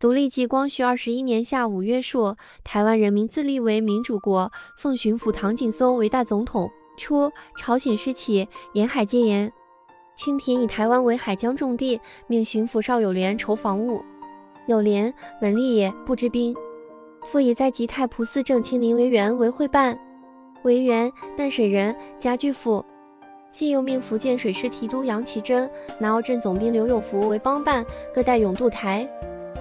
[0.00, 6.70] 独立纪光绪二十一年夏五月朔，台湾人民自立为民主国，奉巡抚唐景崧为大总统。
[6.96, 9.52] 初，朝鲜时起，沿海戒严，
[10.14, 14.04] 清廷以台湾为海疆重地，命巡抚邵友莲筹防务。
[14.68, 16.54] 友莲，文吏也，不知兵。
[17.24, 19.98] 复以在吉太仆寺正清林为员为会办，
[20.62, 22.84] 为员，淡水人，家具府。
[23.50, 25.68] 既又命福建水师提督杨其珍、
[25.98, 27.84] 南澳镇总兵刘永福为帮办，
[28.14, 29.08] 各带勇渡台。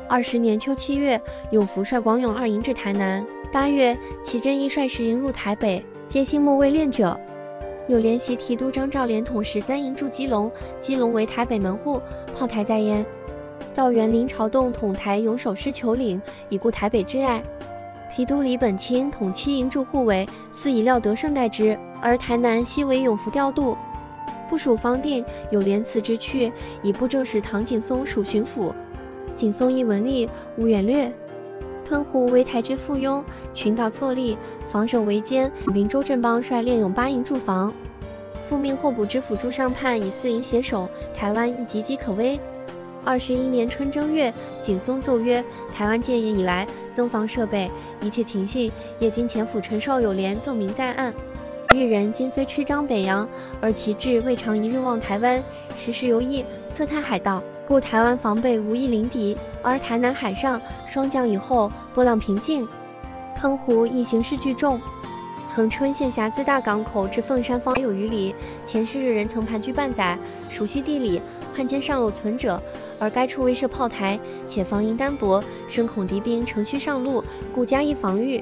[0.09, 1.21] 二十年秋七月，
[1.51, 3.25] 永福率广勇二营至台南。
[3.51, 7.19] 八月，齐真一率十营入台北，皆新末未练者。
[7.89, 12.01] 有联席提督张兆连统十三营驻基隆，基隆为台北门户，
[12.33, 13.05] 炮台在焉。
[13.75, 17.43] 道元林朝栋统台勇守师求领，以固台北之爱。
[18.15, 21.77] 提督李本清统七营驻护卫，似以料得胜代之。
[22.01, 23.77] 而台南悉为永福调度。
[24.49, 28.73] 部署方定，有连辞之去，以布政使唐景崧属巡抚。
[29.35, 30.27] 景松一文吏，
[30.57, 31.11] 无远略。
[31.87, 33.23] 喷湖为台之附庸，
[33.53, 34.37] 群岛错立，
[34.69, 35.51] 防守为坚。
[35.73, 37.73] 明州镇邦率练勇八营驻防。
[38.49, 42.39] 复命候补知府朱尚判以四营携手，台湾亦岌岌可危。
[43.05, 51.13] 二十一年春正月，景松奏曰：台湾建业以来，增防设备，一切情形，业经前府陈少有连奏明在案。
[51.73, 53.27] 日人今虽吃张北洋，
[53.61, 55.41] 而其志未尝一日忘台湾，
[55.75, 57.41] 时时游弋，测探海盗。
[57.67, 62.65] 故台湾防备无一临敌，而台南海上霜降以后，波浪平静。
[63.35, 64.79] 澎湖亦形势巨重。
[65.53, 68.33] 恒春县辖自大港口至凤山方有余里，
[68.65, 70.17] 前世日人曾盘踞半载，
[70.49, 71.21] 熟悉地理，
[71.53, 72.61] 汉奸尚有存者。
[72.99, 77.21] 而该处未设炮台，且防营单薄，深恐敌兵乘虚上路，
[77.53, 78.41] 故加以防御。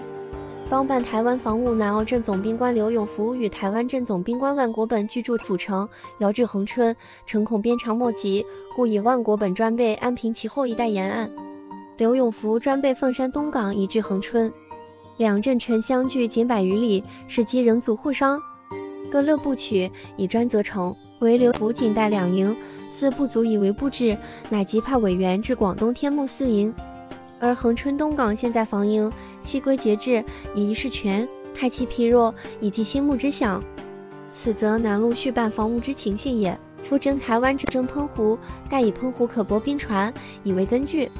[0.67, 6.95] 帮办台湾防务南澳镇总兵官刘永福与台湾镇总兵官万国本居住府城，遥至恒春，
[7.27, 11.31] 诚恐鞭长莫及，故以万国本专备安平其后一带沿岸，
[11.97, 14.51] 刘永福专备凤山东港以至恒春。
[15.17, 18.41] 两镇城相距仅百余里，是机人组互商，
[19.11, 20.95] 各乐部曲，以专责成。
[21.19, 22.57] 唯刘福仅带两营，
[22.89, 24.17] 似不足以为布置，
[24.49, 26.73] 乃即派委员至广东天目四营。
[27.45, 29.11] 而恒春东港现在防营，
[29.43, 30.25] 西归节制，
[30.55, 33.63] 以一事全，太气疲弱，以及心目之想。
[34.31, 36.57] 此则南路续办防务之情形也。
[36.81, 40.11] 夫征台湾之征澎湖，待以澎湖可泊兵船，
[40.43, 41.11] 以为根据。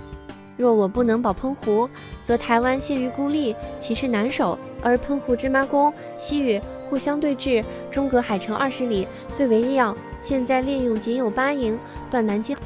[0.57, 1.87] 若我不能保澎湖，
[2.23, 4.57] 则台湾陷于孤立，其势难守。
[4.81, 6.59] 而澎湖之妈宫、西屿
[6.89, 9.95] 互相对峙，中隔海城二十里，最为要。
[10.21, 11.77] 现在练勇仅有八营，
[12.09, 12.57] 断南京。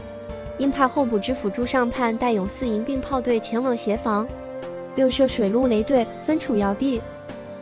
[0.60, 4.28] 因派候补知府朱尚盼带勇四营并炮队前往协防，
[4.96, 7.02] 又设水陆雷队分处要地，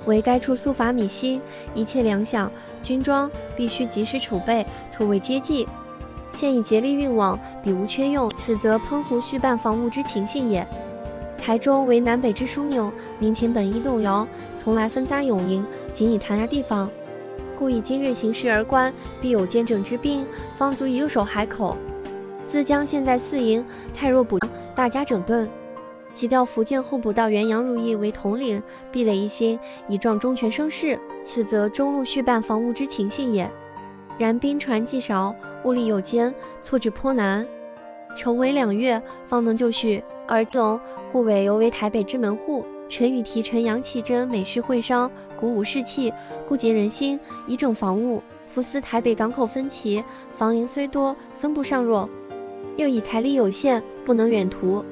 [0.06, 1.40] 为该处速伐米西，
[1.76, 2.50] 一切粮饷、
[2.82, 5.68] 军装必须及时储备，妥为接济。
[6.34, 8.32] 现已竭力运往，彼无缺用。
[8.34, 10.68] 此则澎湖续办防务之情形也。
[11.40, 16.90] 台中为南北之枢纽，民情本一动摇，从来分扎勇营，仅以弹压地方，
[17.56, 18.92] 故以今日形势而观，
[19.22, 20.26] 必有坚整之兵，
[20.58, 21.78] 方足以右守海口。
[22.48, 24.40] 自将现在四营太弱补
[24.74, 25.50] 大加整顿，
[26.16, 31.00] 即调福建候补道员杨如意为统领，壁垒一心，以壮中权声势。
[31.24, 33.52] 此则中路续办防务之情形也。
[34.18, 35.36] 然兵船既少，
[35.66, 37.46] 物力有间，措置颇难。
[38.16, 40.04] 成为两月，方能就绪。
[40.26, 40.80] 而总
[41.12, 42.66] 护卫犹为台北之门户。
[42.90, 46.14] 陈宇提陈杨启真美事会商，鼓舞士气，
[46.48, 48.24] 固结人心，以整防务。
[48.48, 50.04] 福斯台北港口分歧，
[50.36, 52.10] 防营虽多，分布尚弱。
[52.78, 54.86] 又以财力有限，不能远图。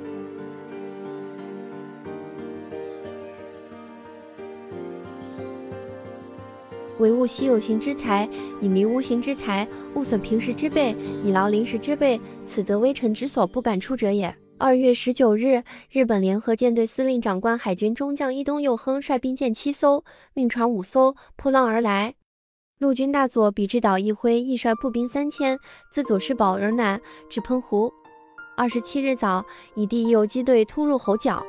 [6.97, 8.27] 唯物稀有形之财，
[8.61, 14.35] 以弥无形之财，勿损平时之备，以劳临时之备，此则微臣之所不敢出者也。
[14.57, 22.15] 二月十九日，日本联合舰队司令长官海军中将伊东佑亨率兵舰七艘，命船五艘，破浪而来。
[22.77, 25.59] 陆军大佐比之岛一辉亦率步兵三千，
[25.89, 26.99] 自佐世保而南，
[27.29, 27.93] 至澎湖。
[28.57, 31.45] 二十七日早，以第一游击队突入猴角，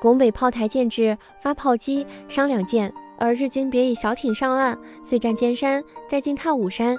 [0.00, 2.92] 拱北炮台建制，发炮击，伤两舰。
[3.16, 6.98] 而日军别以小艇上岸，遂占尖山，再进太武山。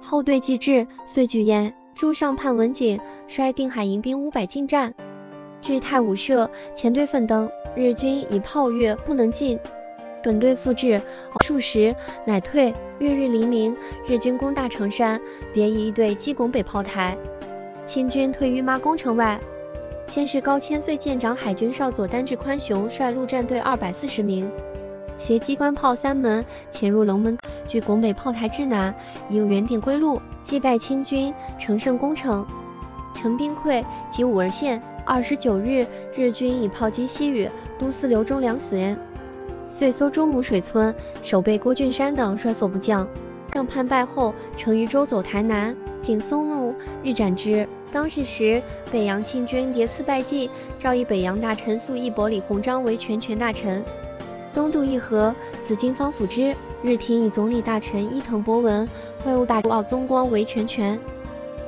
[0.00, 1.74] 后队既至，遂拒燕。
[1.96, 4.94] 朱上叛文景率定海营兵五百进战，
[5.60, 9.58] 据太武社，前队奋登，日军以炮越，不能进。
[10.22, 11.00] 本队复制
[11.44, 12.72] 数十，乃退。
[12.98, 13.76] 月日黎明，
[14.06, 15.20] 日军攻大城山，
[15.52, 17.16] 别以一队击拱北炮台。
[17.84, 19.40] 清军退于妈宫城外。
[20.06, 24.50] 先是高千岁舰长海军少佐丹志宽雄率陆战队二百四十名，
[25.18, 28.94] 携机关炮三门，潜入龙门，据拱北炮台之南，
[29.28, 32.46] 以原定归路，击败清军，乘胜攻城。
[33.14, 34.80] 陈兵溃，及武而陷。
[35.04, 35.84] 二十九日，
[36.14, 37.48] 日军以炮击西屿，
[37.78, 38.96] 都司刘忠良死人。
[39.74, 43.08] 遂搜中母水村守备郭俊山等率所部将，
[43.54, 45.74] 上叛败后，乘渔舟走台南。
[46.02, 47.66] 景松怒，欲斩之。
[47.90, 48.60] 当世时，
[48.90, 53.82] 北洋庆军迭次败绩，诏以北洋大臣粟义伯李鸿章为全权大臣。
[54.52, 55.34] 东渡议和，
[55.64, 56.54] 紫金方辅之。
[56.82, 58.86] 日廷以总理大臣伊藤博文、
[59.24, 60.98] 外务大臣奥宗光为全权。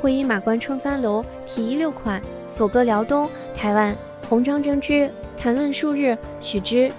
[0.03, 3.97] 会议马关春帆楼提议六款，所割辽东、台湾。
[4.29, 6.91] 鸿章争之，谈论数日，许之。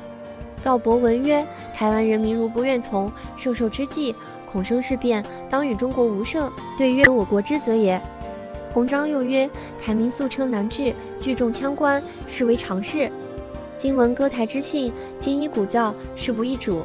[0.66, 1.46] 告博文曰：
[1.76, 4.16] 台湾人民如不愿从，受受之计，
[4.52, 6.52] 恐生事变，当与中国无涉。
[6.76, 8.02] 对曰：我国之责也。
[8.74, 9.48] 鸿章又曰：
[9.80, 10.92] 台民素称难治，
[11.22, 13.12] 聚众枪官，是为常事。
[13.78, 16.82] 今闻割台之信，今依古教，事不易主。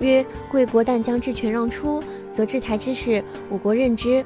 [0.00, 4.24] 曰：贵国但将治权让出，则治台之事，我国任之。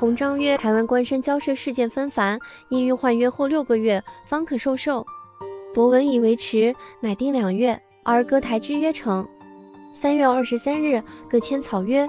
[0.00, 2.40] 鸿章曰：台湾官绅交涉事件纷繁，
[2.70, 5.06] 应欲换约后六个月，方可受受。
[5.74, 9.26] 博文以为迟，乃定两月，而割台之约成。
[9.92, 12.08] 三月二十三日，各签草约。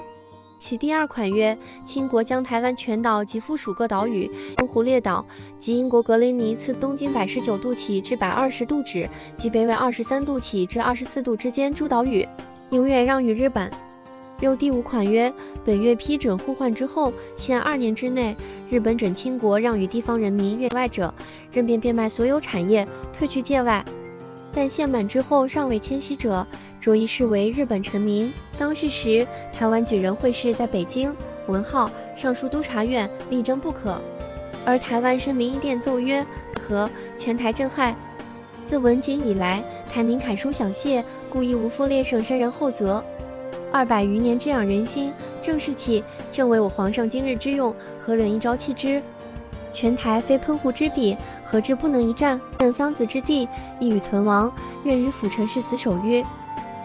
[0.60, 5.26] 其第二款曰：清国将台湾全岛及附属各岛屿、东湖列岛
[5.60, 12.28] 及英国格雷尼次东经百十九度起至百二十度止，及北纬二十三度起至二十四度之间诸岛屿，
[12.70, 13.72] 永远让与日本。
[14.40, 15.34] 又第五款曰：
[15.66, 18.36] 本月批准互换之后，限二年之内，
[18.70, 21.12] 日本准清国让与地方人民越外者，
[21.52, 23.84] 任便变卖所有产业，退去界外。
[24.57, 26.44] 但限满之后尚未迁徙者，
[26.81, 28.33] 着一视为日本臣民。
[28.57, 31.13] 当世时，台湾举人会试在北京，
[31.45, 34.01] 文浩尚书督察院力争不可。
[34.65, 36.25] 而台湾申民一电奏曰：
[36.59, 36.89] 和
[37.19, 37.95] 全台震撼。
[38.65, 39.63] 自文景以来，
[39.94, 43.03] 台民楷书小谢，故意无负列省生人厚责。
[43.71, 49.03] 二百余年之养人心，正是气，正为我皇上今日之用，何忍一朝弃之？
[49.71, 51.15] 全台非喷壶之笔，
[51.50, 52.40] 何至不能一战？
[52.60, 53.48] 任桑梓之地，
[53.80, 54.54] 亦与存亡。
[54.84, 56.24] 愿与辅臣誓死守约。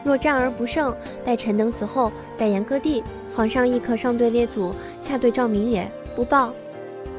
[0.04, 0.94] 若战而不胜，
[1.24, 3.02] 待臣等死后，再言割地。
[3.34, 5.90] 皇上亦可上对列祖，下对诏民也。
[6.14, 6.52] 不报，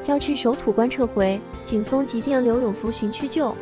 [0.03, 1.39] 交去守土官撤回。
[1.65, 3.53] 景松急电刘永福寻去救。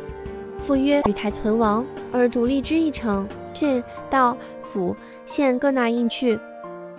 [0.58, 4.94] 复曰：与台存亡，而独立之一城，郡、道、府、
[5.24, 6.38] 县各纳印去。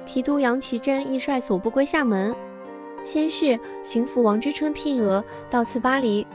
[0.05, 2.35] 提督杨奇珍亦率所部归厦门。
[3.05, 6.27] 先是，巡抚王之春聘俄，到次巴黎。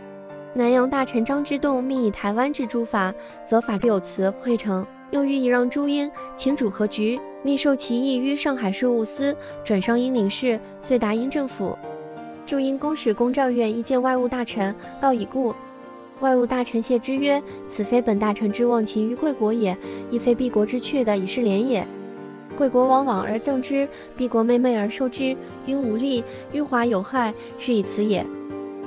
[0.59, 3.15] 南洋大臣张之洞命以台湾之诸法，
[3.47, 4.85] 则法之有辞汇成。
[5.13, 11.79] 又欲以让朱茵，请主和局，密授其意于上海税务司，转上英领事，遂达英政府。
[12.45, 15.55] 驻英公使龚兆远意见外务大臣，告已故。
[16.19, 19.79] 外务大臣谢之曰：此非本大臣之忘情于贵国也，
[20.11, 21.87] 亦非敝国之去的以是廉也。
[22.57, 23.89] 贵国往往而赠之，
[24.19, 28.27] 敝国昧昧而受之，因无力，迂华有害，是以此也。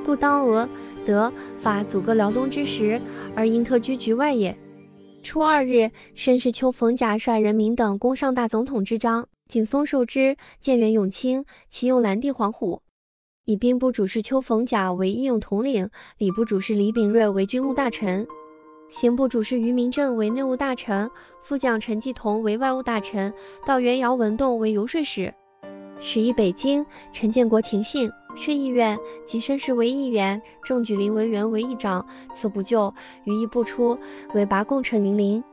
[0.04, 0.68] 不当俄、
[1.06, 3.02] 德、法阻隔辽东之时，
[3.36, 4.58] 而因特居局外也。
[5.24, 12.82] 初二日，申是丘逢甲率人民等攻上大总统之章，景松受之，建元永清，其用蓝地黄虎。
[13.46, 18.28] 以兵部主事邱逢甲为义勇统领，礼部主事李秉瑞为军务大臣。
[18.90, 21.12] 刑部主事于明正为内务大臣，
[21.42, 23.34] 副将陈继同为外务大臣，
[23.66, 25.34] 道元姚文栋为游说使。
[26.00, 32.06] 始于北京，陈建国请信，设议院，及申氏为议员，郑举林为员为议长。
[32.34, 32.94] 此不就，
[33.24, 33.98] 余议不出，
[34.34, 35.44] 为拔贡陈云林。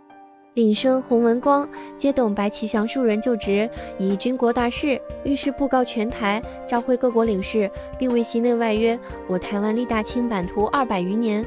[0.54, 8.98] 领生洪文光接董白旗祥数人就职，以军国大事，御事布告全台，召会各国领事，并为西内外曰：
[9.28, 11.46] 我台湾历大清版图二百余年。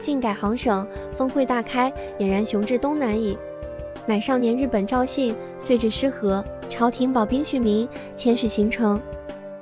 [0.00, 0.86] 靖改行省，
[1.16, 3.38] 峰会大开，俨然雄至东南矣。
[4.06, 9.00] 乃上年日本赵信，遂至失和，朝廷保兵续民，遣使行程。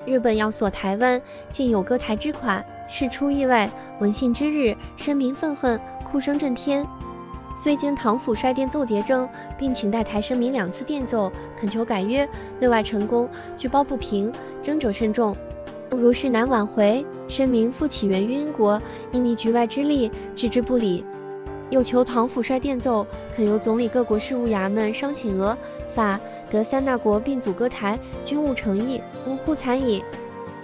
[0.05, 3.71] 日本要索台湾，竟有割台之款，事出意外。
[4.01, 5.81] 闻信之日，声民愤恨，
[6.11, 6.87] 哭声震天。
[7.57, 9.29] 虽经唐府率电奏牒征，
[9.59, 12.29] 并请代台声明两次电奏，恳求改约，
[12.59, 14.33] 内外成功，据褒不平，
[14.63, 15.37] 争者甚众。
[15.91, 18.81] 如是难挽回，声明复起源于英国，
[19.13, 21.05] 应立局外之力，置之不理。
[21.69, 23.07] 又求唐府率电奏，
[23.37, 25.57] 恳由总理各国事务衙门商请俄、
[25.95, 26.19] 法、
[26.53, 30.05] 得三大国并阻割台，军务诚意，呜呼惨矣。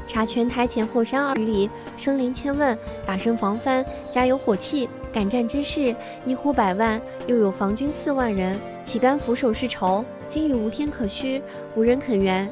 [0.07, 2.77] 察全台前后山二余里，生灵千万，
[3.07, 10.05] 打声防藩，家有火器，敢战之士一呼百万，又有防军四万人，岂甘俯首是仇？
[10.29, 11.43] 今已无天可虚，
[11.75, 12.51] 无人肯援，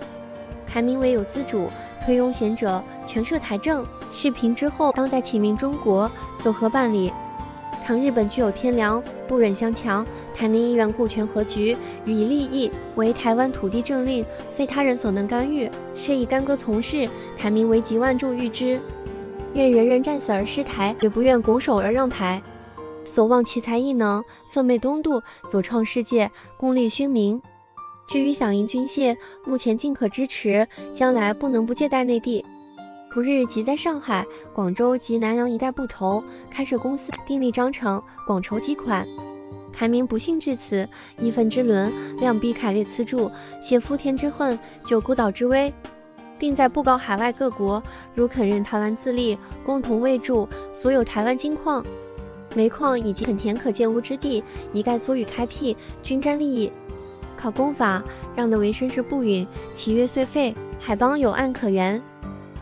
[0.66, 1.68] 台民唯有资主。
[2.04, 3.84] 推拥贤者，全设台政。
[4.12, 7.12] 视平之后，当在启明中国，作何办理？
[7.86, 15.70] 倘日本具有天良，不忍相强，台民意愿顾全和局，予以利益，为台湾土地政令，非他人所能干预。
[15.94, 18.80] 是以干戈从事，台民为及万众欲之。
[19.54, 22.42] 愿人人战死而失台，绝不愿拱手而让台。
[23.04, 27.40] 所望其才异能，奋袂东渡，走创世界，功立勋名。
[28.08, 32.44] 至于响应军械，目前尽可支持，将来不能不借贷内地。
[33.16, 39.08] 不日即在上海、广州及南洋一带布头开设公司，订立章程，广筹集款。
[39.72, 40.86] 台民不幸至此，
[41.18, 43.30] 义愤之伦，亮逼凯越赐助，
[43.62, 45.72] 泄夫天之恨，救孤岛之危，
[46.38, 47.82] 并在布告海外各国，
[48.14, 51.82] 如肯认台湾自立，共同为助所有台湾金矿、
[52.54, 54.44] 煤矿以及垦田可建屋之地，
[54.74, 56.70] 一概租予开辟，均沾利益。
[57.34, 58.04] 考公法
[58.34, 61.98] 让得为身世不允，契约遂废，海邦有案可原。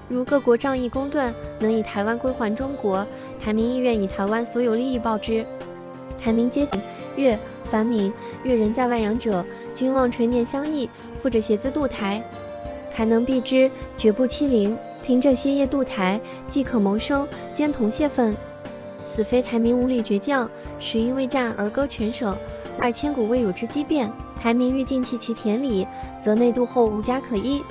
[0.08, 3.06] 如各国仗义公断，能以台湾归还中国，
[3.42, 5.44] 台民意愿以台湾所有利益报之。
[6.22, 6.80] 台民皆景
[7.16, 9.44] 粤繁闽粤人在外洋者，
[9.74, 10.88] 均望垂念相议，
[11.22, 12.22] 负着协资渡台。
[12.94, 14.76] 台能避之，绝不欺凌。
[15.02, 16.18] 凭这些业渡台，
[16.48, 18.34] 既可谋生，兼同泄愤。
[19.06, 22.34] 此非台民无力倔强，实因为战而割全省，
[22.78, 24.10] 而千古未有之机变。
[24.40, 25.86] 台民欲尽弃其田里，
[26.22, 27.62] 则内渡后无家可依。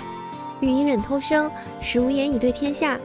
[0.64, 1.52] 欲隐忍偷生，
[1.82, 2.98] 实无言以对天下，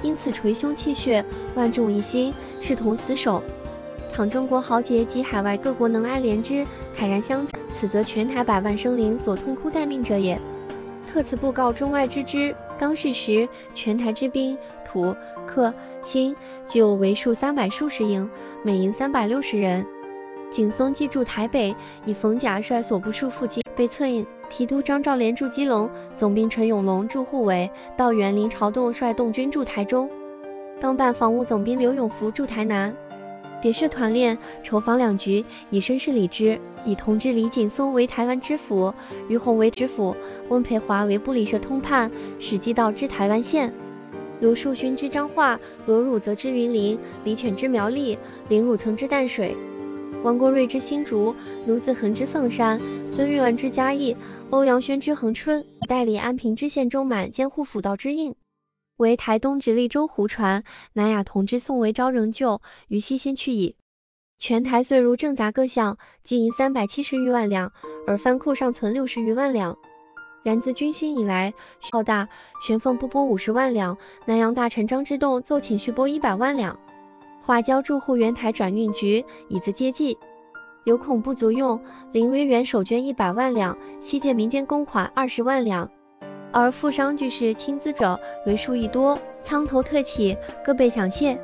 [0.00, 1.22] 因此捶胸泣血，
[1.54, 3.42] 万众一心，视同死守。
[4.14, 6.64] 倘中国豪杰及海外各国能哀怜之，
[6.98, 10.40] 慨然相助，此则全台百万生灵所痛哭待命者也。
[11.12, 12.56] 特此布告中外之知。
[12.78, 15.14] 刚逝时，全台之兵，土、
[15.46, 15.72] 客、
[16.02, 16.34] 辛，
[16.66, 18.30] 具有为数三百数十营，
[18.62, 19.84] 每营三百六十人。
[20.50, 21.74] 景松既驻台北，
[22.06, 24.26] 以冯甲率所部数附近，被策应。
[24.56, 30.08] 提督张兆廉驻基隆，总兵陈永龙驻护卫，道员林朝栋率动军驻台中。
[30.80, 32.96] 当办防务总兵刘永福驻台南，
[33.60, 36.58] 别设团练，筹防两局，以绅士礼之。
[36.86, 38.94] 以同知李景松为台湾知府，
[39.28, 40.16] 于洪为知府，
[40.48, 43.70] 温培华为布里社通判，使记道知台湾县。
[44.40, 48.16] 卢树勋之彰化，罗汝则之云林，李犬之苗栗，
[48.48, 49.54] 林汝曾之淡水。
[50.22, 54.16] 王国瑞之新竹，卢子恒之凤山，孙玉文之嘉义，
[54.50, 58.34] 欧阳轩之恒春，代理安平知县中满监护府道之应，
[58.96, 63.76] 为台东直隶州湖船，南雅同之宋维昭仍旧，于西先去矣。
[64.38, 67.72] 全台岁如正杂各项，金银三百七十余万两，
[68.06, 69.78] 而藩库尚存六十余万两。
[70.42, 71.54] 然自军兴以来，
[71.92, 72.28] 浩大，
[72.66, 73.96] 玄凤不拨五十万两，
[74.26, 76.78] 南阳大臣张之洞奏请续拨一百万两。
[77.46, 80.18] 华交驻沪原台转运局以资接济，
[80.82, 85.88] 有恐不足用，林威元首捐一百万两，西借民间公款二十万两，
[86.52, 91.40] 而富商巨士亲资者为数亦多，仓头特起，各备饷谢。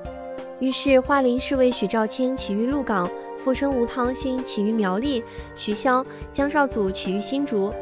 [0.59, 5.23] 于是花林侍卫许兆清起于鹿港，富生吴汤兴起于苗栗，
[5.55, 7.73] 徐骁、江少祖起于新竹，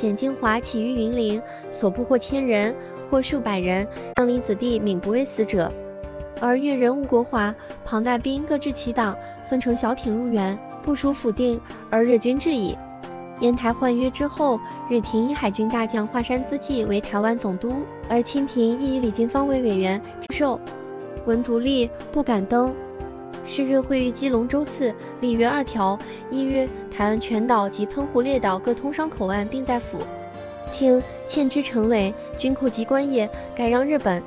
[0.00, 2.74] 简金华起于云林，所部或千人，
[3.10, 3.86] 或数百人，
[4.16, 5.70] 将领子弟免不为死者。
[6.40, 7.54] 而越人吴国华、
[7.84, 9.16] 庞大兵各置其党，
[9.48, 12.76] 分成小艇入园，部署府定，而日军至矣。
[13.40, 17.72] 烟台换约之后，日廷以海军大将华山资纪为台湾总督，
[18.08, 20.00] 而清廷亦以李经方为委员，
[20.34, 20.60] 授
[21.26, 22.74] 闻独立，不敢登。
[23.46, 25.98] 是日会于基隆州刺，立约二条：
[26.30, 29.98] 一曰台湾全岛及澎湖列岛各通商口岸并在府
[30.70, 34.22] 听县之城垒、军库及官业，改让日本。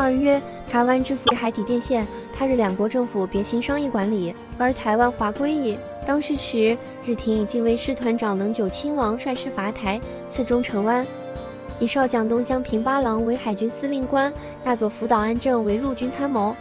[0.00, 5.76] 二曰，台湾之府海底电线，他日两国政府别行商议管理，而台湾华归矣。
[6.06, 11.06] 当时时，日廷以近卫师团长能久亲王率师伐台，次中城湾，
[11.78, 14.32] 以少将东乡平八郎为海军司令官，
[14.64, 16.56] 大佐福岛安正为陆军参谋。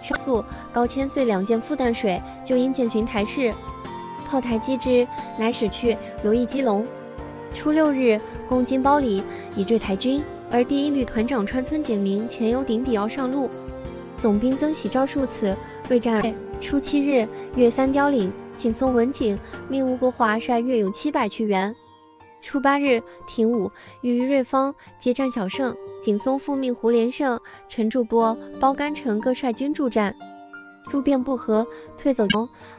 [0.00, 3.52] 上诉高千岁两舰赴淡水，就因检巡台事，
[4.28, 5.04] 炮台击之，
[5.36, 6.86] 乃使去留意基隆。
[7.52, 9.20] 初六日，攻金包里，
[9.56, 10.22] 以坠台军。
[10.50, 13.50] 而第一旅团长川村景明前有顶底要上路，
[14.16, 15.56] 总兵曾喜昭数次
[15.90, 16.22] 未战。
[16.60, 19.38] 初七日，越三雕岭，景松文景
[19.68, 21.74] 命吴国华率越勇七百去援。
[22.40, 30.16] 初八日，廷武与于瑞芳接战小胜，景松复命胡连胜、陈柱波、包干城各率军助战，
[30.88, 32.26] 诸变不和，退走。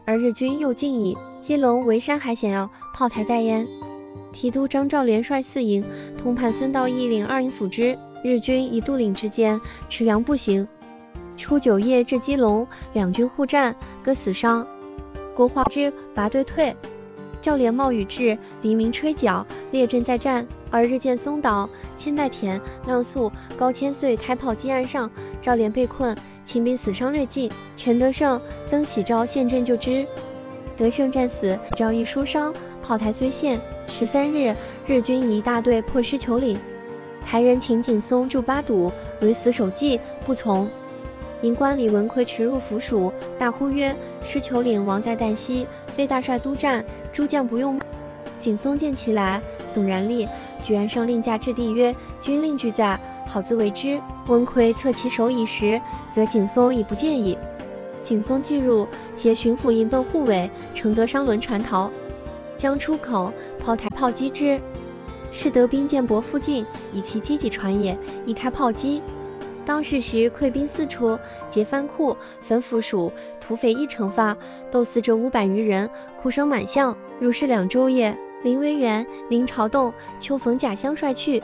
[0.05, 1.17] 而日军又进矣。
[1.39, 3.65] 基隆为山海险要，炮台在焉。
[4.39, 5.83] 提督张兆廉率四营，
[6.17, 7.99] 通判孙道义领二营辅之。
[8.23, 10.65] 日军以渡岭之间，持粮步行。
[11.35, 14.65] 初九夜至基隆，两军互战，各死伤。
[15.35, 16.73] 国华之拔队退，
[17.41, 20.47] 赵连冒雨至，黎明吹角，列阵再战。
[20.71, 27.51] 而日见松岛、千代田、亮素、高千岁开炮击岸上，赵连被困，秦兵死伤略尽。
[27.75, 30.07] 全德胜、曾喜昭陷阵救之，
[30.77, 32.53] 德胜战死，赵亦疏伤。
[32.81, 33.59] 炮台虽陷。
[33.89, 34.55] 十三日，
[34.85, 36.57] 日军一大队破狮球岭，
[37.25, 40.69] 台人秦景松驻八堵，屡死守计，不从。
[41.41, 45.65] 营官李文奎驰入府署，大呼曰：“失求领王在旦夕，
[45.95, 47.79] 非大帅督战，诸将不用。”
[48.39, 50.27] 景松见其来，悚然立，
[50.63, 55.81] 居然上令驾至地曰：“军令俱在，好自为之。”文奎侧其手以时，
[56.13, 57.37] 则景松已不见矣。
[58.03, 61.89] 景松既入，携巡抚引奔护卫，乘得商轮船逃。
[62.59, 64.59] 将出口，炮台炮击之。
[65.31, 69.01] 是德兵舰泊附近，以其积极船也，一开炮击。
[69.65, 71.17] 当是时溃兵四处，
[71.49, 74.35] 皆翻库，焚府署，土匪一成发，
[74.69, 75.89] 斗死者五百余人，
[76.21, 76.97] 哭声满巷。
[77.19, 81.41] 如是两周夜，林维元、林朝栋、邱逢甲相率去。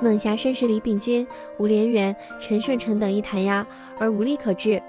[0.00, 1.26] 孟霞甚是李秉钧、
[1.58, 3.66] 吴连元、陈顺成等一弹压，
[3.98, 4.80] 而无力可治。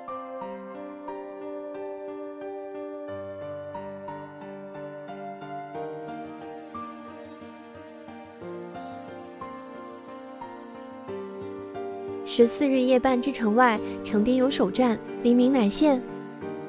[12.40, 16.02] 十四日夜半至城外，城边有守战，黎明乃现。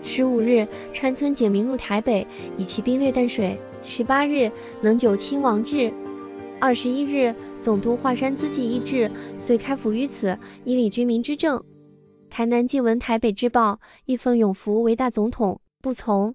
[0.03, 2.27] 十五日，川村简明入台北，
[2.59, 3.57] 以其兵略淡水。
[3.85, 4.51] 十八日，
[4.83, 5.93] 能久亲王至。
[6.59, 11.65] 二十一日，总督华山资纪一至，遂开府于此，以理军民之政。
[12.31, 16.35] 台南既闻台北之报，亦奉永福为大总统，不从，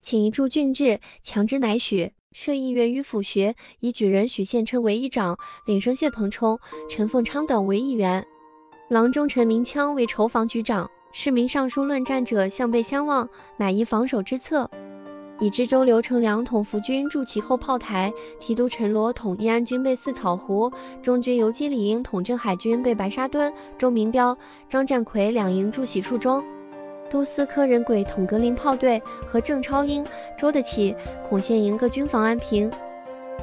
[0.00, 2.12] 请一驻郡治，强之乃许。
[2.30, 8.28] 设议员于府学，以举人许宪称为议长，领生谢鹏冲、陈凤昌等为议员。
[8.90, 14.68] 郎中陈明枪为筹防局长，市民上书论战者向背相望，乃一防守之策。
[15.38, 20.72] 以知州刘成良统伏军筑其后炮台，提督陈罗统义安军备四草湖，
[21.04, 24.36] 中军游击李英统镇海军备白沙墩，周明彪、
[24.68, 26.44] 张占奎两营驻洗漱庄，
[27.08, 30.04] 都司科任轨统格林炮队和郑超英、
[30.36, 30.96] 周德启、
[31.28, 32.68] 孔宪营各军防安平。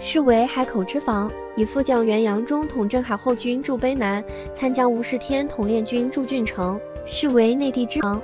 [0.01, 4.23] 是为海口之防，以副将袁阳中统镇海后军驻卑南，
[4.53, 8.21] 参将吴世天统练军驻郡城，是为内地之防。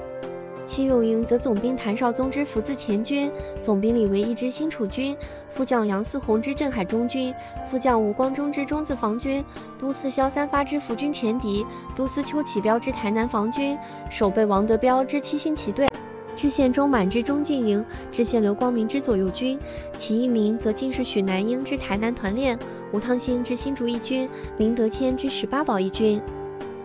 [0.67, 5.17] 其永营则总兵谭绍宗之福字前军，总兵李维一之新楚军，
[5.49, 7.33] 副将杨思宏之镇海中军，
[7.71, 9.43] 副将吴光中之中字防军，
[9.79, 11.65] 都司萧三发之福军前敌，
[11.95, 13.75] 都司邱启彪之台南防军，
[14.11, 15.87] 守备王德彪之七星旗队。
[16.35, 19.57] 知县中满之中进营，知县刘光明之左右军，
[19.97, 22.57] 其一名则进士许南英之台南团练，
[22.93, 26.21] 吴汤兴之新竹一军，林德谦之十八保一军。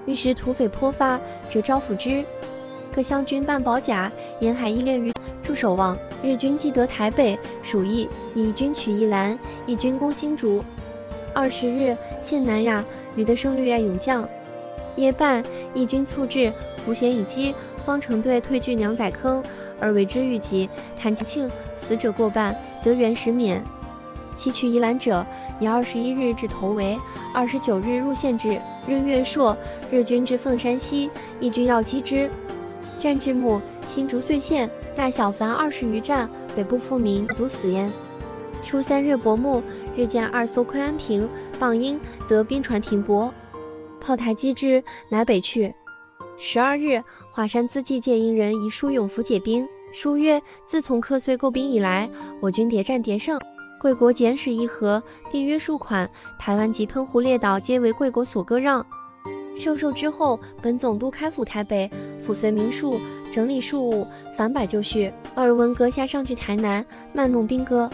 [0.06, 2.24] 遇时土匪颇发，则招抚之。
[2.90, 5.94] 各乡军半保甲，沿海依恋于驻守望。
[6.22, 10.64] 日军既得台北，属意以军取一兰，一军攻新竹。
[11.34, 12.82] 二十日，县南亚，
[13.14, 14.26] 吕德胜率爱勇将。
[14.96, 15.44] 夜半，
[15.74, 16.50] 义军促至，
[16.86, 17.54] 伏险已击。
[17.84, 19.44] 方城队退据娘仔坑，
[19.78, 20.70] 而为之遇急。
[20.98, 23.62] 谭庆死者过半，得元实免。
[24.38, 25.27] 其取宜兰者，
[25.59, 26.96] 以二十一日至头围，
[27.35, 28.61] 二十九日入县治。
[28.87, 29.57] 闰月朔，
[29.90, 32.31] 日军至凤山西，义军要击之。
[33.01, 37.90] 战至暮，新竹遂陷，大小凡二十余战，北部复民卒死焉。
[38.64, 39.61] 初三日薄暮，
[39.96, 41.98] 日见二艘昆安平、傍英
[42.29, 43.35] 得兵船停泊，
[44.01, 45.74] 炮台击之，乃北去。
[46.38, 52.09] 十二日，华山资纪借营人遗书永福解兵，书曰：自从克遂购兵以来，
[52.40, 53.40] 我军迭战迭胜，
[53.80, 58.84] 贵国简史一和，缔约数款，台湾及澎湖列岛皆为贵国所割让。
[59.56, 61.88] 授受之后，本总督开府台北，
[62.26, 63.00] 抚随民庶，
[63.32, 65.12] 整理庶务，反百就绪。
[65.36, 67.88] 耳闻阁下上据台南，漫弄兵戈，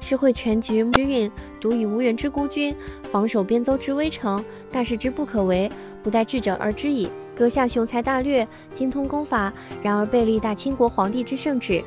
[0.00, 1.30] 是会全局之运，
[1.60, 2.74] 独以无援之孤军，
[3.12, 5.70] 防守边邹之危城，大事之不可为，
[6.02, 7.08] 不待智者而知矣。
[7.36, 11.82] 阁下雄才大略，精通功法，然而背立大清国皇帝之圣旨，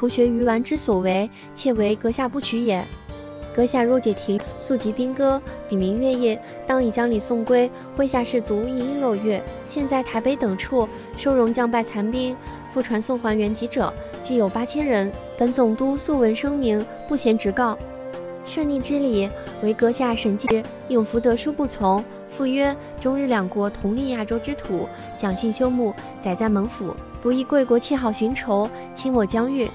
[0.00, 2.82] 徒学鱼丸之所为，切为阁下不取也。
[3.54, 9.42] 阁下若解停，速集兵戈，比明月夜，当以将礼送归，麾下士卒亦应乐乐。
[9.66, 12.34] 现在台北等处收容将败残兵，
[12.72, 15.12] 复传送还原籍者，计有八千人。
[15.36, 17.76] 本总督素闻声名，不嫌直告。
[18.46, 19.28] 顺逆之礼，
[19.62, 22.02] 为阁下审计，永福得书不从。
[22.40, 29.68] 父曰：中日两国同立亚洲之土，讲信修睦，载在蒙府，不亦贵国气好寻仇，侵我疆域。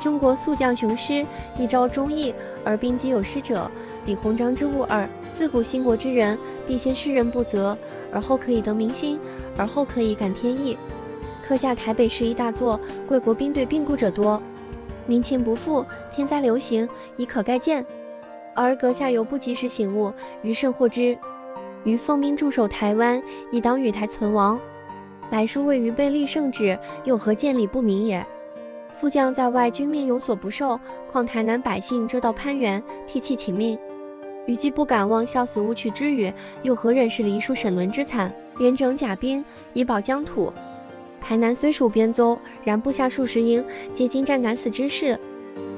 [0.00, 1.26] 中国速将雄师，
[1.58, 2.32] 一朝忠义，
[2.64, 3.68] 而兵机有失者，
[4.06, 5.10] 比鸿章之物耳。
[5.32, 7.76] 自古兴国之人，必先世人不责，
[8.12, 9.18] 而后可以得民心，
[9.56, 10.78] 而后可以感天意。
[11.48, 14.40] 刻下台北十一大作，贵国兵队病故者多，
[15.08, 15.84] 民情不复，
[16.14, 17.84] 天灾流行，已可概见。
[18.54, 21.18] 而阁下犹不及时醒悟，余甚获之。
[21.88, 24.60] 于奉命驻守台湾，以挡与台存亡。
[25.30, 28.26] 来书未于被立圣旨，又何见理不明也？
[29.00, 30.78] 副将在外，军命有所不受，
[31.10, 33.78] 况台南百姓遮道攀援，涕泣请命。
[34.46, 38.32] 虞姬不敢妄笑死无取之语，又何忍视黎庶沈沦之惨？
[38.58, 40.52] 连整甲兵以保疆土。
[41.20, 45.18] 台南虽属边州，然部下数十营，皆经战敢死之士，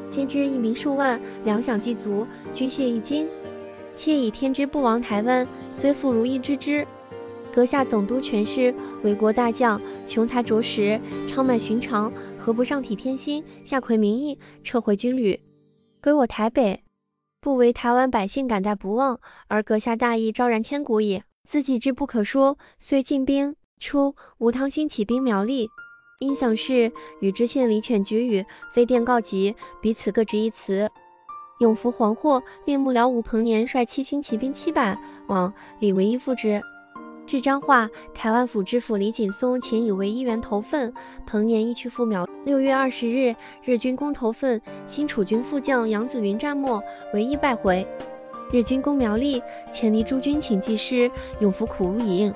[0.08, 3.28] 皆知一民数万，粮饷既足，军械一精。
[4.00, 6.86] 窃以天之不亡台湾，虽复如意之之。
[7.52, 15.42] 阁下总督权势，为国大将，雄才卓识，昌迈寻常，何不上体天心，下魁民意，撤回军旅，
[16.00, 16.82] 归我台北？
[17.42, 21.22] 不为台湾百姓感戴不忘，而阁下大义昭然千古矣。
[21.44, 23.54] 自己之不可说，遂进兵。
[23.78, 25.68] 初，吴汤兴起兵苗栗，
[26.18, 30.90] 因想事与知县李犬举语，飞电告急，彼此各执一词。
[31.60, 34.96] 永福惶惑，令幕僚吴鹏年率七星骑兵七百
[35.26, 36.62] 往，李维一副之。
[37.26, 40.94] 至彰化，台湾府知府李锦松前以为一员投份，
[41.26, 42.26] 彭年亦去赴苗。
[42.46, 47.86] 六月二十日，日军攻投份，新楚军副将杨子云战没，为一败回。
[48.50, 52.32] 日军攻苗栗，前离诸军请济师，永福苦无以应。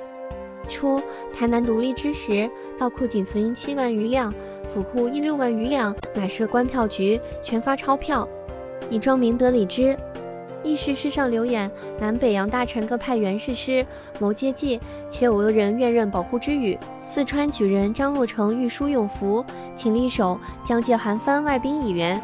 [0.68, 1.00] 初，
[1.32, 4.34] 台南独立之时，道库仅存银七万余两，
[4.74, 8.28] 府库一六万余两，乃设官票局，全发钞票，
[8.90, 9.96] 以庄明德礼之。
[10.62, 11.70] 议事师上流言，
[12.00, 13.84] 南北洋大臣各派元士师
[14.18, 16.78] 谋接济，且俄人愿任保护之语。
[17.02, 19.44] 四川举人张洛成欲书永福，
[19.76, 22.20] 请力守，将借韩藩外兵以援。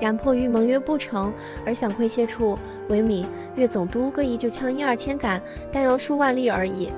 [0.00, 1.32] 然迫于盟约不成，
[1.64, 3.24] 而想馈谢处，为闽
[3.54, 5.40] 粤总督各移就枪一二千杆，
[5.72, 6.90] 弹药数万粒而已。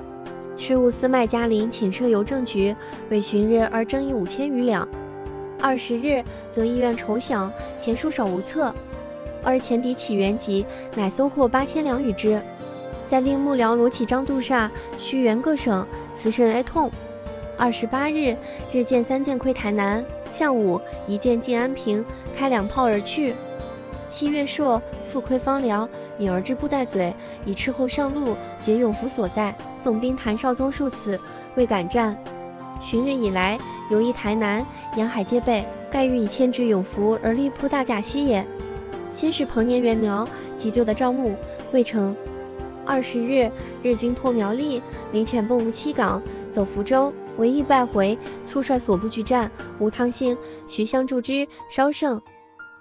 [0.57, 2.75] 事务司麦嘉林请设邮政局，
[3.09, 4.87] 为旬日而征议五千余两。
[5.65, 7.49] 二十日，则议院筹饷，
[7.79, 8.71] 钱数少无策。
[9.43, 10.63] 而前敌起源急，
[10.95, 12.39] 乃搜获八千两与之。
[13.09, 16.91] 再令幕僚罗启章杜煞，须援各省，此甚哀痛。
[17.57, 18.37] 二十八日，
[18.71, 22.05] 日见三舰窥台南，向午一舰进安平，
[22.37, 23.33] 开两炮而去。
[24.11, 27.11] 七月朔，复窥方辽，引而至布袋嘴，
[27.43, 29.55] 以斥候上路，解永福所在。
[29.79, 31.19] 总兵谭绍宗数次，
[31.55, 32.15] 未敢战。
[32.87, 33.57] 旬日以来，
[33.89, 34.63] 游移台南，
[34.95, 38.45] 沿海皆备，盖欲以牵制永福而力扑大甲溪也。
[39.11, 41.35] 先是彭年援苗，急救的赵牧
[41.71, 42.15] 未成。
[42.85, 43.49] 二十日，
[43.81, 44.79] 日军破苗栗，
[45.11, 46.21] 林犬奔吴七港，
[46.51, 48.15] 走福州，为义败回。
[48.45, 52.21] 粗率所部拒战，吴汤兴、徐相助之稍胜。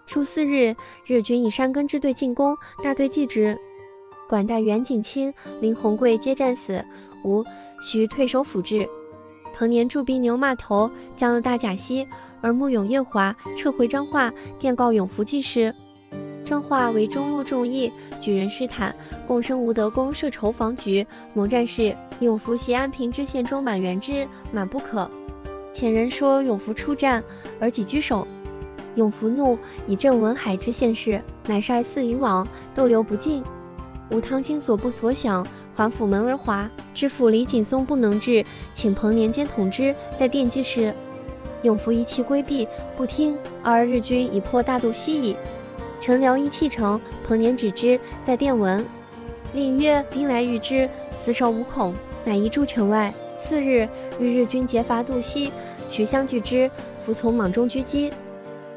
[0.07, 3.59] 初四日，日军以山根支队进攻，大队继之。
[4.29, 6.85] 管带袁景清、林鸿贵皆战死，
[7.25, 7.43] 吴、
[7.81, 8.87] 徐退守府治。
[9.57, 12.09] 彭年驻兵牛马头，将入大甲溪，
[12.41, 15.73] 而穆永夜华撤回彰化，电告永福济师。
[16.45, 18.95] 彰化为中路重役，举人施坦，
[19.29, 21.97] 共生吴德公设筹防局，谋战事。
[22.19, 25.09] 永福袭安平知县中满元之，满不可。
[25.73, 27.23] 遣人说永福出战，
[27.61, 28.27] 而己居守。
[28.97, 33.43] 永福怒，以镇文海知县事，乃率四营往，逗留不进。
[34.11, 36.71] 吴汤兴所不所想，还府门而华。
[36.95, 40.95] 知府李锦松不能治，请彭年间统之，在奠基时。
[41.63, 43.37] 永福一气规避，不听。
[43.63, 45.37] 而日军已破大渡溪矣。
[46.01, 48.85] 陈辽一弃城，彭年止之，在电文，
[49.55, 53.13] 令曰：“兵来遇之，死守无恐。”乃移驻城外。
[53.41, 55.51] 次日，遇日军劫伐渡溪，
[55.91, 56.71] 徐相拒之，
[57.05, 58.13] 服从莽中狙击。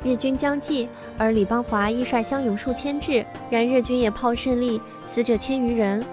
[0.04, 6.06] 日军将计，而李邦华亦率乡勇数千至，然日军也炮胜利，死者千余人。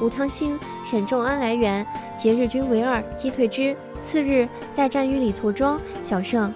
[0.00, 1.86] 吴汤兴、沈仲安来援，
[2.18, 3.76] 劫日军为二，击退之。
[4.00, 6.52] 次日，再战于李厝庄，小胜，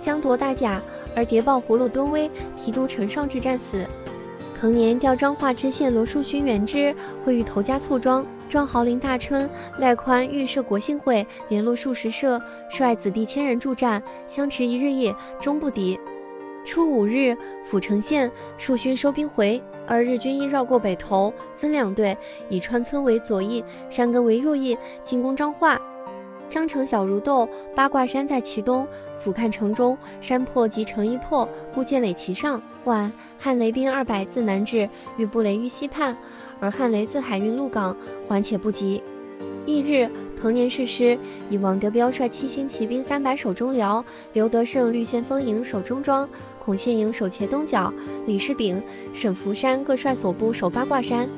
[0.00, 0.80] 将夺大甲。
[1.14, 3.84] 而谍报葫芦敦威提督陈尚志战死。
[4.58, 8.24] 同年调彰化知县罗树勋援之，会与头家簇庄。
[8.48, 15.98] 庄豪林大春、赖宽预设国信会，联络数十社，率子弟千人助战，相持一日夜，终不敌。
[16.64, 22.16] 初五日，府城县树勋收兵回，而日军亦绕过北头，分两队，
[22.48, 25.80] 以川村为左翼，山根为右翼，进攻彰化。
[26.50, 28.86] 张城小如豆，八卦山在其东。
[29.16, 32.60] 俯瞰城中，山破即城一破，故建垒其上。
[32.84, 36.16] 晚，汉雷兵二百自南至，遇布雷于西畔，
[36.60, 39.02] 而汉雷自海运入港，缓且不及。
[39.66, 41.18] 翌日，彭年誓师，
[41.50, 46.28] 以王德彪率七星骑兵三百守中辽，刘德胜绿先锋营守中庄，
[46.58, 47.92] 孔宪营守前东角，
[48.26, 48.82] 李世炳、
[49.14, 51.28] 沈福山各率所部守八卦山。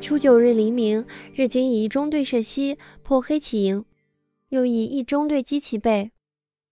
[0.00, 3.84] 初九日黎明，日军以一中队射西，破黑旗营，
[4.48, 6.10] 又以一中队击其背。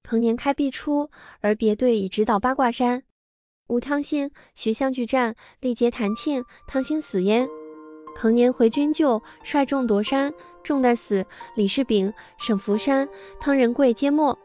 [0.02, 1.10] 彭年开必出，
[1.40, 3.02] 而别队已直捣八卦山。
[3.66, 7.48] 吴汤兴、徐相拒战，力竭谭庆，汤兴死焉。
[8.18, 11.26] 同年回军就，率众夺山，众旦死。
[11.54, 13.08] 李世炳、沈福山、
[13.40, 14.38] 汤仁贵皆没，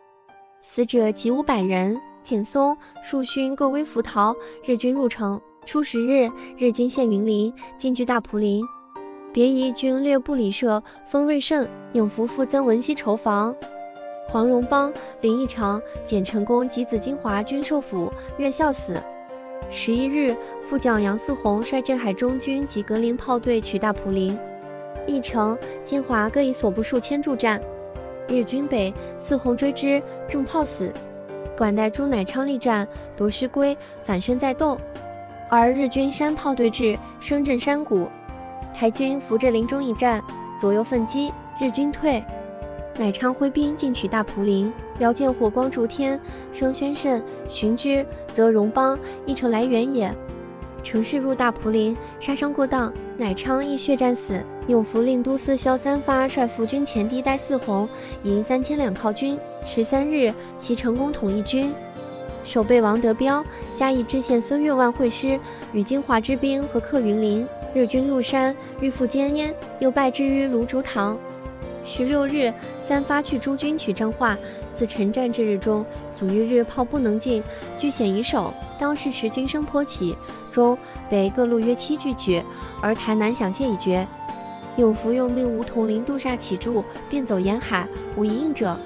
[0.61, 2.01] 死者及五百人。
[2.21, 4.35] 景松、树勋各为伏逃。
[4.65, 5.41] 日军入城。
[5.65, 8.63] 初十日，日军陷云林，进据大埔林。
[9.31, 13.55] 别夷军略部里舍封瑞胜，永福复增文熙筹防。
[14.27, 19.01] 黄荣邦、林义长、简成功及紫金华军受俘，院校死。
[19.73, 24.37] 十一日，副将杨嗣宏率镇海中军及格林炮队取大埔林。
[25.07, 27.59] 义城、金华各以所部数千助战，
[28.27, 30.91] 日军北，嗣宏追之，中炮死。
[31.57, 34.77] 管带朱乃昌力战，夺师归，反身再动，
[35.49, 38.09] 而日军山炮队至，声震山谷。
[38.73, 40.21] 台军扶着林中一战，
[40.59, 41.31] 左右奋击，
[41.61, 42.21] 日军退。
[42.97, 46.19] 乃昌挥兵进取大蒲林，遥见火光烛天，
[46.51, 50.13] 声宣甚，寻之，则荣邦一城来援也。
[50.83, 54.41] 乘势入大蒲林，杀伤过当，乃昌亦血战死。
[54.67, 57.87] 永福令都司萧三发率伏军前敌带四红，
[58.23, 59.37] 营三千两炮军。
[59.65, 61.71] 十三日，其成功统一军，
[62.43, 63.43] 守备王德彪、
[63.75, 65.39] 嘉义知县孙岳万会师，
[65.71, 67.47] 与金华之兵和克云林。
[67.73, 71.17] 日军入山，欲赴歼燕，又败之于卢竹塘。
[71.93, 74.37] 十六日，三发去诸军取彰化，
[74.71, 77.43] 自晨战至日中，阻于日炮不能进，
[77.77, 78.53] 据险以守。
[78.79, 80.15] 当时时军声颇起，
[80.53, 80.77] 中
[81.09, 82.41] 北各路约七拒取，
[82.81, 84.07] 而台南响谢已决。
[84.77, 88.77] 永福用兵吴统领渡煞起住，便走沿海，无一应者。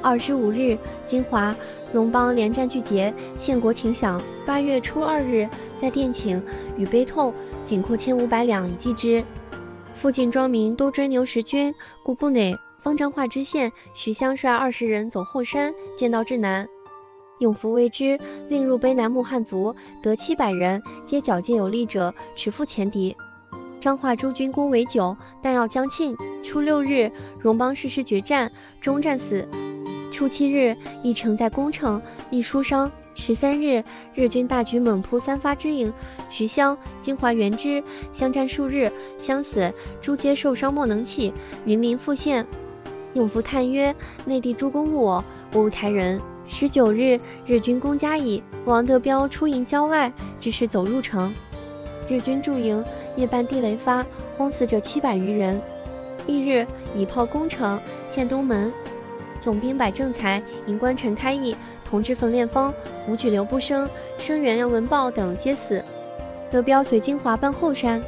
[0.00, 1.54] 二十五日，金华、
[1.92, 4.18] 荣邦连战俱捷，献国请饷。
[4.46, 5.46] 八月初二日，
[5.78, 6.42] 在殿请，
[6.78, 7.34] 与悲痛。
[7.66, 9.22] 仅扩千五百两以济之。
[9.98, 12.56] 附近庄民多追牛食军，故不馁。
[12.80, 16.68] 方丈化知县徐相率二十人走后山，见到至南。
[17.40, 18.16] 永福为之，
[18.48, 23.16] 令入卑南木汉族，得七百人，皆矫健有力者，持赴前敌。
[23.80, 26.16] 张化诸军攻为久，弹药将尽。
[26.44, 27.10] 初六日，
[27.42, 29.48] 荣邦誓师决战，终战死。
[30.12, 32.92] 初七日，一城在攻城，亦疏伤。
[33.18, 33.82] 十三日，
[34.14, 35.92] 日军大举猛扑三发之营，
[36.30, 41.34] 徐襄、金华援之，相战数日，相死，诸皆受伤莫能起。
[41.64, 42.46] 云林复县，
[43.14, 43.92] 永福叹曰
[44.24, 51.34] ：“内地诸公我，我无台人。”十九日，日军攻嘉义，王德彪出营郊外，只是走入城，
[52.08, 52.82] 日军驻营，
[53.16, 55.60] 夜半地雷发，轰死者七百余人。
[56.28, 58.72] 翌日，以炮攻城，陷东门。
[59.40, 61.54] 总兵百正才、营官陈开义、
[61.88, 62.72] 同知冯炼芳、
[63.08, 65.82] 武举刘不生、声援杨文豹等皆死。
[66.50, 68.02] 德彪随金华奔后山。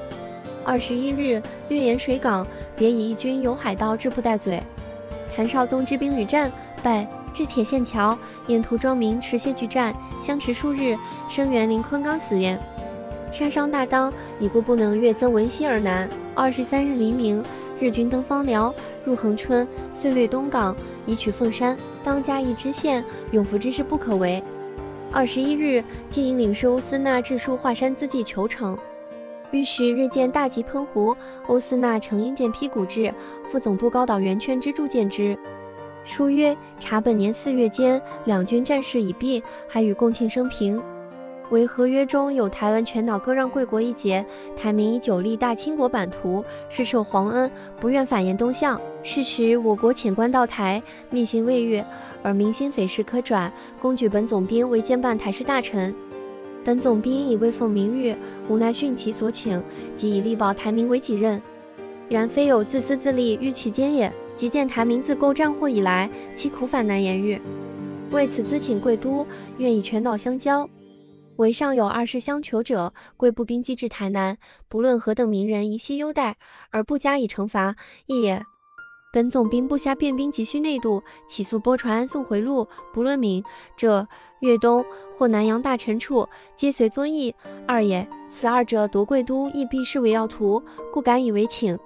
[0.65, 4.63] 二十一日，略沿水港，别以一军由海盗至布袋嘴。
[5.35, 10.95] 谭绍宗之兵屡战，败，至铁线桥，沿途庄民持械拒战，相持数日，
[11.31, 12.61] 声援临昆冈死援。
[13.33, 16.07] 杀伤大当，已故不能越增文西而南。
[16.35, 17.43] 二十三日黎明。
[17.81, 21.77] 日军登方寮，入恒春，遂掠东港，以取凤山。
[22.05, 24.43] 当嘉义知县，永福之事不可为。
[25.11, 28.79] 二十一日，借营领事欧斯纳致书华山自济求成。
[29.51, 31.17] 御史日见大吉喷湖，
[31.47, 33.13] 欧斯纳乘英舰劈谷至，
[33.51, 35.37] 副总督高岛圆圈之助见之。
[36.05, 40.81] 书曰：查本年四月间，两军战事已毕，还与共庆生平。
[41.51, 44.25] 为合约中有台湾全岛割让贵国一节，
[44.57, 48.81] 台民以久立大清国版图，是受皇恩，不愿反言东向。
[49.03, 51.85] 是时我国遣官到台，密行未阅，
[52.23, 55.95] 而明心匪事可转，公举本总兵为兼办台事大臣。
[56.65, 58.17] 本总兵以未奉明谕，
[58.49, 59.63] 无奈殉其所请，
[59.97, 61.43] 即以力保台民为己任。
[62.09, 64.13] 然非有自私自利欲其奸也。
[64.37, 67.41] 即见台民自购战祸以来，其苦反难言喻。
[68.11, 69.27] 为此咨请贵都，
[69.59, 70.69] 愿以全岛相交。
[71.41, 74.37] 为上有二世相求者，贵步兵击至台南，
[74.69, 76.37] 不论何等名人，宜悉优待，
[76.69, 78.45] 而不加以惩罚，亦也。
[79.11, 83.43] 本总兵部下便兵急需内渡，起诉拨传送回路，不论名
[83.79, 84.07] 浙，
[84.41, 84.85] 粤东
[85.17, 87.35] 或南洋大臣处，皆随遵义。
[87.67, 91.79] 二也，此二者夺贵都，亦必视为要图，故敢以为请。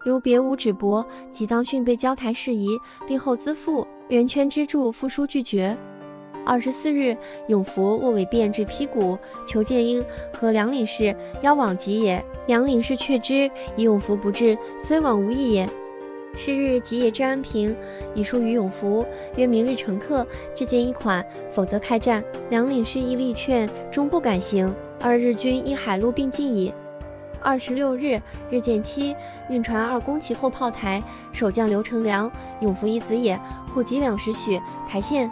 [0.00, 3.86] 如别无旨驳，即当训备交台事宜，定后资付。
[4.08, 5.76] 圆圈之助，复书拒绝。
[6.46, 7.16] 二十四日，
[7.48, 12.24] 永福卧尾便至劈谷，求见英和梁领事，邀往吉也。
[12.46, 15.68] 梁领事却之，以永福不至，虽往无益也。
[16.36, 17.76] 是日吉也至安平，
[18.14, 19.04] 以书于永福，
[19.34, 22.22] 曰明日乘客，至见一款，否则开战。
[22.48, 24.72] 梁领事亦力劝，终不敢行。
[25.00, 26.72] 二日军依海陆并进矣。
[27.42, 29.16] 二十六日，日见七
[29.50, 32.30] 运船二攻其后炮台，守将刘成良，
[32.60, 33.36] 永福一子也，
[33.74, 35.28] 户籍两时许，台县。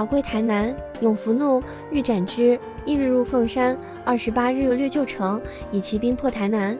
[0.00, 2.58] 逃归台南，永福怒，欲斩之。
[2.86, 5.38] 一日入凤山，二十八日略旧城，
[5.70, 6.78] 以骑兵破台南。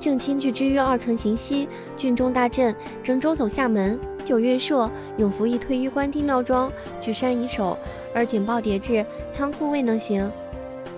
[0.00, 3.96] 正亲据之约二层行西，郡中大震，征州走厦门。
[4.24, 6.68] 九月朔，永福亦退于关帝庙庄，
[7.00, 7.78] 据山以守，
[8.12, 10.28] 而警报迭至，仓促未能行。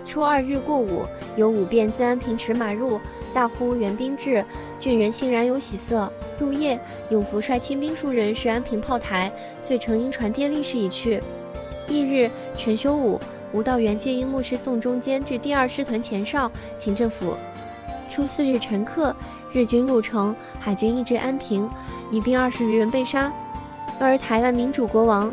[0.07, 1.05] 初二日过午，
[1.37, 2.99] 有五便自安平驰马入，
[3.35, 4.43] 大呼援兵至，
[4.79, 6.11] 郡人欣然有喜色。
[6.39, 11.23] 入夜，永福率亲兵数人至安平炮台，遂承因传帖立誓已去。
[11.91, 13.21] 翌日陈修武，
[13.53, 17.37] 吴道元借因牧师宋中坚至第二师团前哨，请政府。
[18.09, 19.15] 初四日晨刻，
[19.53, 21.69] 日军入城，海军一直安平，
[22.11, 23.33] 一兵二十余人被杀。
[23.99, 25.33] 而台湾民主国王。